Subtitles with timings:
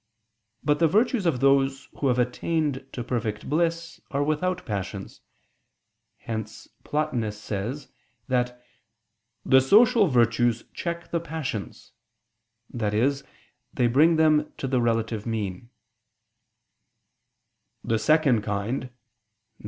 [0.63, 5.21] But the virtues of those who have attained to perfect bliss are without passions.
[6.17, 7.85] Hence Plotinus says
[8.27, 8.47] (Cf.
[8.47, 8.47] Macrobius, Super Somn.
[8.47, 8.57] Scip.
[8.57, 8.63] 1) that
[9.51, 11.91] "the social virtues check the passions,"
[12.79, 13.11] i.e.
[13.71, 15.69] they bring them to the relative mean;
[17.83, 18.89] "the second kind," viz.